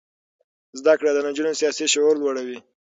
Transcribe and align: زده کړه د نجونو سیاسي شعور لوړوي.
زده 0.79 0.93
کړه 0.99 1.09
د 1.13 1.19
نجونو 1.27 1.51
سیاسي 1.59 1.85
شعور 1.93 2.15
لوړوي. 2.21 2.57